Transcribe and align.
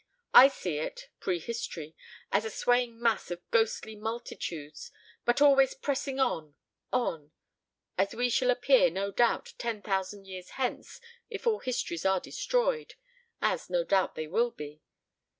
I 0.33 0.47
see 0.47 0.77
it 0.79 1.09
prehistory 1.19 1.95
as 2.31 2.43
a 2.43 2.49
swaying 2.49 2.99
mass 2.99 3.29
of 3.29 3.47
ghostly 3.51 3.95
multitudes, 3.95 4.91
but 5.25 5.43
always 5.43 5.75
pressing 5.75 6.19
on 6.19 6.55
on... 6.91 7.33
as 7.99 8.15
we 8.15 8.27
shall 8.27 8.49
appear, 8.49 8.89
no 8.89 9.11
doubt, 9.11 9.53
ten 9.59 9.83
thousand 9.83 10.25
years 10.25 10.49
hence 10.57 11.01
if 11.29 11.45
all 11.45 11.59
histories 11.59 12.03
are 12.03 12.19
destroyed 12.19 12.95
as 13.43 13.69
no 13.69 13.83
doubt 13.83 14.15
they 14.15 14.25
will 14.25 14.49
be. 14.49 14.81